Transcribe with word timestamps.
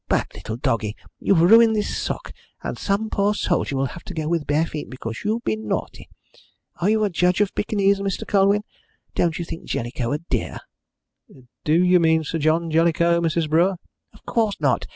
"Bad 0.09 0.25
little 0.33 0.57
doggie, 0.57 0.95
you've 1.19 1.41
ruined 1.43 1.75
this 1.75 1.95
sock, 1.95 2.33
and 2.63 2.75
some 2.75 3.11
poor 3.11 3.35
soldier 3.35 3.77
will 3.77 3.85
have 3.93 4.01
to 4.05 4.15
go 4.15 4.27
with 4.27 4.47
bare 4.47 4.65
feet 4.65 4.89
because 4.89 5.23
you've 5.23 5.43
been 5.43 5.67
naughty! 5.67 6.09
Are 6.77 6.89
you 6.89 7.03
a 7.03 7.09
judge 7.11 7.39
of 7.39 7.53
Pekingese, 7.53 7.99
Mr. 7.99 8.27
Colwyn? 8.27 8.63
Don't 9.13 9.37
you 9.37 9.45
think 9.45 9.65
Jellicoe 9.65 10.11
a 10.13 10.17
dear?" 10.17 10.57
"Do 11.63 11.73
you 11.83 11.99
mean 11.99 12.23
Sir 12.23 12.39
John 12.39 12.71
Jellicoe, 12.71 13.21
Mrs. 13.21 13.47
Brewer?" 13.47 13.75
"Of 14.11 14.25
course 14.25 14.59
not! 14.59 14.87